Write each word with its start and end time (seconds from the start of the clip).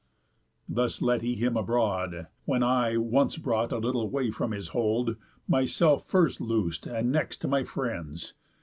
Thus 0.67 0.99
let 0.99 1.21
he 1.21 1.35
him 1.35 1.55
abroad; 1.55 2.25
when 2.45 2.63
I, 2.63 2.97
once 2.97 3.37
brought 3.37 3.71
A 3.71 3.77
little 3.77 4.09
from 4.31 4.49
his 4.49 4.69
hold, 4.69 5.15
myself 5.47 6.07
first 6.07 6.41
los'd, 6.41 6.87
And 6.87 7.11
next 7.11 7.45
my 7.47 7.63
friends. 7.63 8.33